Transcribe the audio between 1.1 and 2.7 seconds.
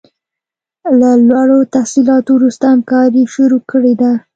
لوړو تحصیلاتو وروسته